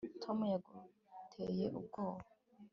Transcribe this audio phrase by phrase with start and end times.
[0.23, 2.25] tom yaguteye ubwoba